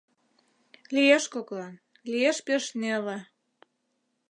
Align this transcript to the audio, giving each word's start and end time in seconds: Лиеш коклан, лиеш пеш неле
Лиеш 0.95 1.23
коклан, 1.33 1.73
лиеш 2.11 2.37
пеш 2.47 2.63
неле 2.81 3.17